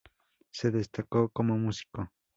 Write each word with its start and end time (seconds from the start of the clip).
Se 0.49 0.71
destacó 0.71 1.29
como 1.29 1.59
músico. 1.59 2.09